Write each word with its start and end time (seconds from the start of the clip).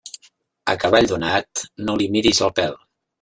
A 0.71 0.73
cavall 0.83 1.09
donat 1.11 1.63
no 1.89 1.95
li 2.03 2.09
mires 2.17 2.41
el 2.49 2.55
pèl. 2.61 2.75